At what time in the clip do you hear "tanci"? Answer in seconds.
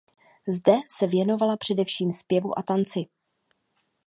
2.63-3.05